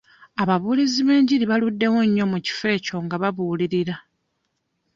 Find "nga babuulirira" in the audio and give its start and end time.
3.05-3.95